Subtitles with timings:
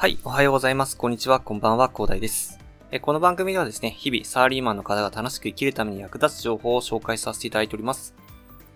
[0.00, 0.96] はい、おはようございます。
[0.96, 2.58] こんにちは、こんばんは、広大です。
[2.90, 8.14] えこの番組ではですね、日々サラリーマンの方が楽しく生きるために役立つ情報を紹介させていただいております。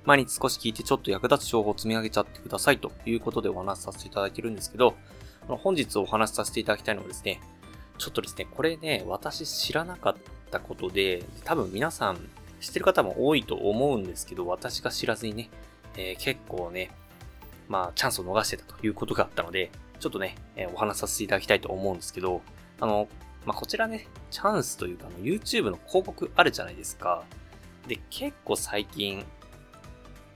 [0.04, 4.96] 毎日少し聞いてちょっと役立つ情報を積み上げちゃってくださいということでお話しさせていただいてるんですけど、
[5.48, 7.40] 本日お話しさせていただきたいのはですね、
[7.96, 10.16] ちょっとですね、これね、私知らなかっ
[10.50, 12.18] たことで、多分皆さん
[12.60, 15.48] 知ってる方も多いと思うんですけど、私が知らずにね、
[15.96, 16.90] えー、結構ね、
[17.66, 19.70] まあ、チャンスを逃してたということがあったので、
[20.04, 22.42] ちょっとね、え、お話しさせていただきたいと思うんですけど、
[22.78, 23.08] あの、
[23.46, 27.24] まあ、こちらね、チャンスというか、YouTube の広告あるじゃないですか。
[27.88, 29.24] で、結構最近、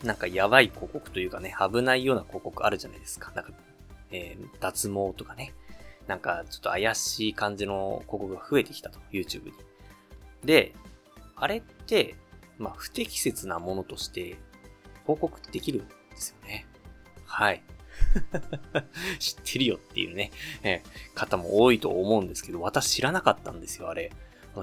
[0.02, 3.30] なんかやばい広告というかね、危ないような広告あるじゃないですか。
[3.32, 3.50] なんか、
[4.10, 5.52] えー、脱毛とかね。
[6.06, 9.52] なんか、ちょっと怪しい感じの広告が増えてきたと、YouTube に。
[10.44, 10.74] で、
[11.36, 12.14] あれって、
[12.56, 14.38] まあ、不適切なものとして、
[15.02, 16.66] 広告できるんですよね。
[17.26, 17.62] はい。
[19.18, 20.30] 知ってるよっていうね、
[20.62, 24.12] えー、方も多いと思うんですけど、私知らなかったんですよ、あれ。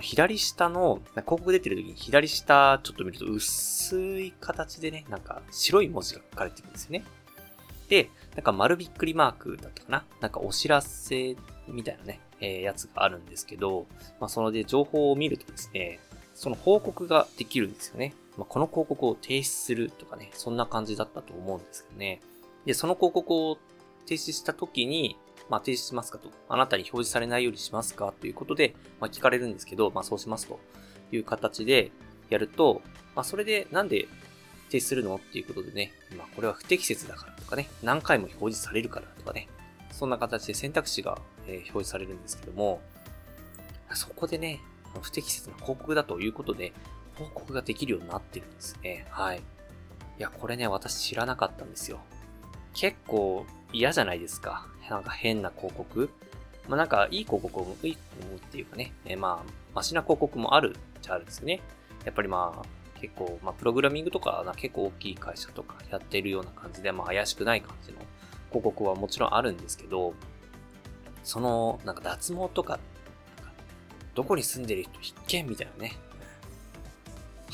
[0.01, 7.05] 左下の、広告出てる時に左下ちょっと見ると薄い形でね、なんか白い文字が書かれてるんですよね。
[7.87, 10.05] で、なんか丸びっくりマークだったかな？
[10.19, 13.85] なんかお知らせみたいなね、えー、やつがあるんですけど、
[14.19, 15.99] まあそので情報を見るとですね、
[16.33, 18.13] その報告ができるんですよね。
[18.37, 22.21] まあ、この広告を停止するとかね、そんな感じだったと思うんですけどね。
[22.65, 23.57] で、その広告を
[24.05, 25.17] 停止した時に、
[25.49, 26.31] まあ、停止しますかと。
[26.49, 28.13] あなたに表示されないようにしますか？
[28.19, 30.59] ということで、まあ、聞かれるんですけど、まあ、そうしますと
[31.11, 31.91] いう形で
[32.29, 32.81] やると、
[33.15, 34.07] まあ、それでなんで
[34.69, 35.15] 停止するの？
[35.15, 39.47] っていうことでね、まあ、これは不適切だからとかね、何回も表示されるからとかね、
[39.91, 42.81] そんな形で選択肢が、え表示されるんですけども、
[43.93, 44.59] そこでね、
[44.99, 46.73] 不適切な広告だということで、
[47.15, 49.05] 報告ができるようになってるんですね。
[49.09, 49.37] はい。
[49.37, 49.41] い
[50.17, 51.99] や、これね、私知らなかったんですよ。
[52.75, 54.67] 結構嫌じゃないですか。
[54.89, 56.09] なんか変な広告。
[56.67, 61.61] まあなんかいい広告をいいと思うっていうかね、え、まあ、マシな広告もあるっちゃあるんですね。
[62.03, 67.99] やっぱりまあ、結構、まあ、プログラミングとかな結構大きい会社とかやってるような感じで、まあ、怪しくない感じの
[68.49, 70.13] 広告はもちろんあるんですけど、
[71.23, 72.79] その、なんか脱毛とか、
[74.13, 75.93] どこに住んでる人必見みたいなね、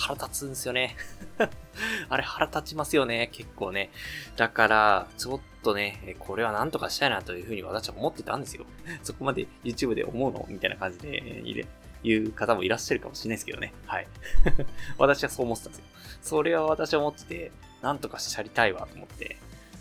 [0.02, 0.96] 腹立つんですよね。
[2.10, 3.92] あれ腹立ちますよね、結構ね。
[4.36, 8.66] だから、ちょっとね、これはなんとかしたいなというふうに私は思ってたんですよ。
[9.04, 11.68] そこまで YouTube で思うのみたいな感じで、いれ、
[12.04, 13.74] 言う方もいらっしゃるかもしれないですけどね。
[13.86, 14.08] はい。
[14.98, 15.86] 私はそう思ってたんですよ。
[16.24, 17.52] それは私は思ってて、
[17.82, 19.38] なんとかしちゃりたいわと思って、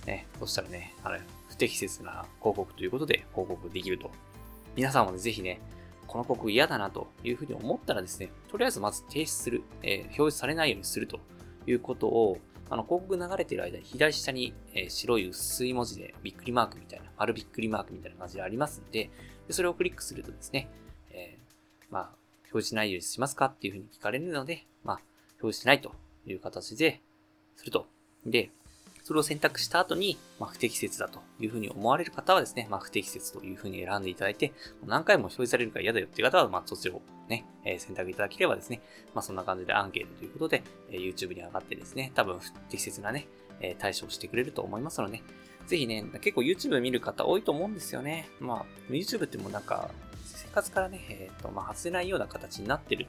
[0.06, 4.10] ね、そしたらね、あれ、不適切な広告ということで報告できると。
[4.76, 5.60] 皆さんもね、ぜひね、
[6.10, 11.21] この広告嫌だなというふうに思ったらですね、とりあえずまず停止する、えー、表示されないようにすると
[11.69, 12.38] いうことを、
[12.69, 19.09] あの、広告流れてる間に左下に、え、白い薄い文字でびっくりマークみたいな、丸びっくりマークみたいな感じでありますんで、
[19.47, 20.69] でそれをクリックするとですね、
[21.10, 22.03] えー、まあ、
[22.47, 24.97] 表示しないようにしますかっていうふうに聞かれるので、まあ、
[25.41, 25.93] 表示しないと
[26.26, 27.00] いう形で
[27.54, 27.87] すると。
[28.26, 28.50] で、
[29.10, 34.53] それを選択した後に、まあ、不適切だというふうに思われる方はですね、まあ、不適切というふうに選んでいただいて、
[34.87, 38.81] 何回も表示されるから嫌だよっていう方は、まあ、そっちをね、えー、選択いただければですね、
[39.12, 40.62] まあ、そんな感じでアンケートということで、
[40.93, 43.26] えー、YouTube に上がってですね、多分不適切なね、
[43.60, 45.25] え、対処をしてくれると思いますので、ね
[45.66, 48.28] ぜひね、結構 YouTube 見る方多いと思うんですよね。
[48.38, 49.91] まあ、YouTube ってもうなんか、
[50.25, 53.06] 生活からね、えっ、ー、と、まあ、外せないような形になってる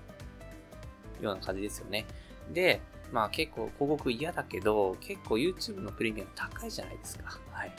[1.22, 2.08] ような感じですよね。
[2.52, 7.40] で、まあ結構広告嫌だけど、結構 YouTube のプレミアム高いじゃないですか。
[7.52, 7.72] はい。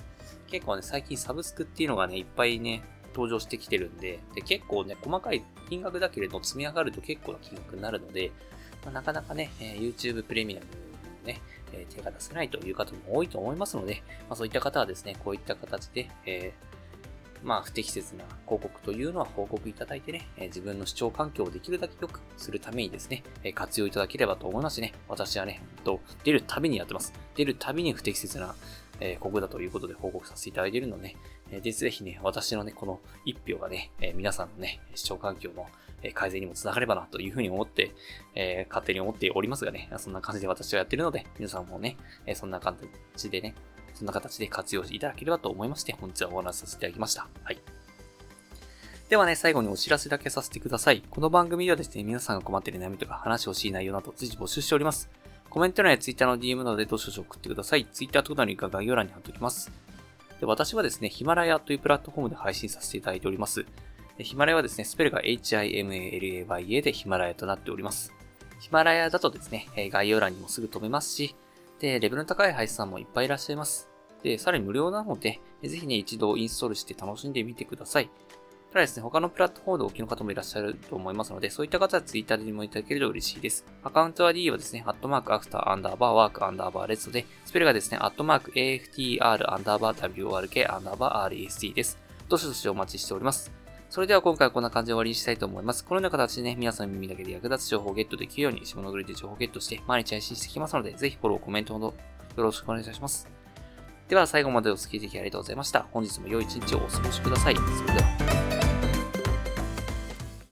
[0.46, 2.82] 結構ね、最近サブスクっていうのがね、いっぱいね、
[3.14, 8.32] 登場してきてるんで、で結構ね、細かい金額だけれど積み上がると結構な金額になるので、
[8.84, 10.66] まあ、なかなかね、えー、YouTube プレミアム
[11.24, 11.40] ね、
[11.72, 16.71] えー、手が出せないという方も多いと思いますので、まあ、そういった方はですね、こういった形で、えー
[17.42, 27.12] まあ、不適切な広告というのは報告いただいてね、え自分の視聴環境をできるだけ良くするためにですね、え活用いただければと思いますしね、私はね、と出るたびにやってます。
[27.34, 28.54] 出るたびに不適切な、
[29.00, 31.16] え広告だということで報告させていただいているので、ね、
[31.50, 35.66] えー、ぜひね、私のね、この一票がね、え皆さんのね、視聴環境の
[36.14, 37.92] 改善にもつながればなというふうに思って、
[38.34, 41.96] え、勝手に思っておりますがね、そんな感じで私はやってるので、皆さんもね、
[42.34, 42.76] そんな感
[43.16, 43.54] じでね、
[43.94, 47.28] そんな形で活用していただければと思いまして、本日はお話しさせていただきました。
[47.44, 47.58] はい。
[49.08, 51.02] ではね、最後にお知らせだけさせてください。
[51.10, 55.10] この番組ではですね、皆さんが困っている悩みとか話してほしい内容など随時募集しております。
[55.50, 57.86] コメント欄や Twitter の DM などでどうしどし送ってください。
[57.92, 59.70] Twitter とかのリンクは概要欄に貼っておきます。
[60.40, 63.66] で私はですね、ヒマラヤというプラットフォームで配信させていただいております。
[64.18, 68.14] ヒマラヤはですね、スペルが HIMALAYA でヒマラヤとなっております。
[68.60, 71.36] ヒマラヤだとですね、概要欄にもすぐ飛べますし、
[71.82, 73.90] で、レベルの高い配信さんもいっぱいいらっしゃいます。
[74.22, 78.08] で、さらに無料なので、ぜひね、一度インストールして楽しんでみてください。
[78.68, 83.66] ただですね、他のプラットフォームでお聞きの方もいらっしゃると思いますので、そういった方はツイッターでもいただけると嬉しいです。
[83.82, 91.98] アカウント ID はですね、アットマーク After アンダーバー Work アンダーバー Rest で、スペルがですね、アットマーク AFTR アンダーバー WORK アンダーバー REST です。
[92.28, 93.61] どしどしお待ちしております。
[93.92, 95.84] それでは今回はこんな感じで終わりにしたいと思います。
[95.84, 103.28] このような形でね、皆さんの耳だけで役立つ情報をゲットできるように、下のグリで情報をゲットして毎日配信していきますので、ぜひフォロー、コメントなどよろしくお願いいたします。
[104.08, 105.86] では最後までお付き合いいただきありがとうございました。
[105.90, 107.54] 本日も良い一日をお過ごしください。
[107.54, 108.41] それでは。